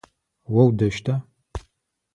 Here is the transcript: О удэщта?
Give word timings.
О 0.59 0.63
удэщта? 0.69 1.13